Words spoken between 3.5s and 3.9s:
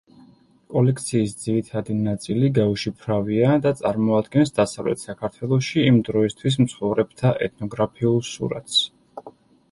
და